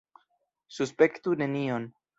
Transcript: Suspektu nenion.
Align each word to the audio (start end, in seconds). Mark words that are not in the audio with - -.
Suspektu 0.79 1.37
nenion. 1.45 1.91